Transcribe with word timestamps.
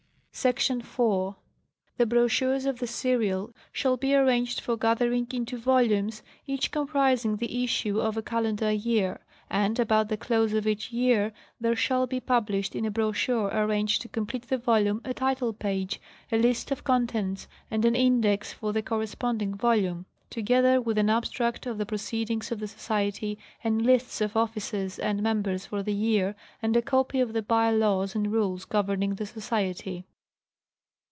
Sec. 0.33 0.59
4. 0.59 1.35
The 1.97 2.05
brochures 2.05 2.65
of 2.65 2.79
the 2.79 2.87
serial 2.87 3.53
shall 3.71 3.95
be 3.95 4.15
arranged 4.15 4.59
for 4.61 4.75
gathering 4.77 5.27
into 5.33 5.57
volumes, 5.57 6.23
each 6.47 6.71
comprising 6.71 7.35
the 7.35 7.63
issue 7.63 7.99
of 7.99 8.17
a 8.17 8.23
calendar 8.23 8.71
year; 8.71 9.19
and 9.51 9.77
about 9.77 10.07
the 10.07 10.17
close 10.17 10.53
of 10.53 10.65
each 10.65 10.91
year 10.91 11.31
there 11.59 11.75
shall 11.75 12.07
be 12.07 12.19
published 12.21 12.75
in 12.75 12.85
a 12.85 12.89
brochure 12.89 13.49
arranged 13.49 14.01
to 14.01 14.07
complete 14.09 14.47
the 14.47 14.57
volume 14.57 15.01
a 15.03 15.13
title 15.13 15.53
page, 15.53 16.01
a 16.31 16.37
list 16.37 16.71
of 16.71 16.83
contents, 16.85 17.47
and 17.69 17.83
an 17.85 17.93
index 17.93 18.51
for 18.53 18.71
the 18.73 18.81
corresponding 18.81 19.53
volume, 19.53 20.05
together 20.31 20.81
with 20.81 20.97
an 20.97 21.09
abstract 21.09 21.67
of 21.67 21.77
the 21.77 21.85
proceedings 21.85 22.51
of 22.51 22.57
the 22.59 22.67
Society 22.69 23.37
and 23.63 23.85
lists 23.85 24.21
of 24.21 24.35
officers 24.37 24.97
and 24.97 25.21
members 25.21 25.67
for 25.67 25.83
the 25.83 25.93
year, 25.93 26.35
and 26.63 26.75
a 26.75 26.81
copy 26.81 27.19
of 27.19 27.33
the 27.33 27.43
by 27.43 27.69
laws 27.69 28.15
and 28.15 28.31
rules 28.31 28.65
governing 28.65 29.15
the 29.15 29.25
Society. 29.25 30.07